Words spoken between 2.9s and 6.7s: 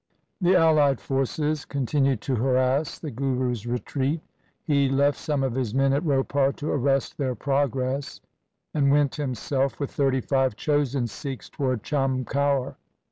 the Guru's retreat. He left some of his men at Ropar